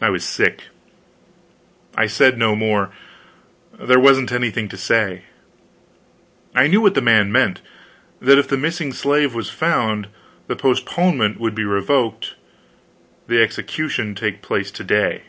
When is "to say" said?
4.68-5.22